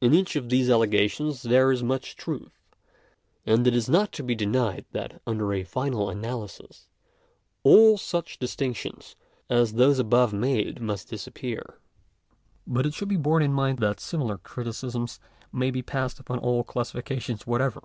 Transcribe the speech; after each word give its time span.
In 0.00 0.14
each 0.14 0.34
of 0.34 0.48
these 0.48 0.70
allegations 0.70 1.42
there 1.42 1.70
is 1.70 1.82
much 1.82 2.16
truth; 2.16 2.58
and 3.44 3.66
it 3.66 3.74
is 3.76 3.86
not 3.86 4.10
to 4.12 4.22
be 4.22 4.34
denied 4.34 4.86
that 4.92 5.20
under 5.26 5.52
a 5.52 5.62
final 5.62 6.08
analysis, 6.08 6.88
all 7.62 7.98
such 7.98 8.38
distinc 8.38 8.76
tions 8.76 9.14
as 9.50 9.74
those 9.74 9.98
above 9.98 10.32
made 10.32 10.80
must 10.80 11.08
disappear. 11.10 11.78
But 12.66 12.86
it 12.86 12.94
should 12.94 13.08
be 13.10 13.18
borne 13.18 13.42
in 13.42 13.52
mind 13.52 13.78
that 13.80 14.00
similar 14.00 14.38
criticisms 14.38 15.20
may 15.52 15.70
be 15.70 15.82
passed 15.82 16.18
upon 16.18 16.38
all 16.38 16.64
classifications 16.64 17.46
whatever. 17.46 17.82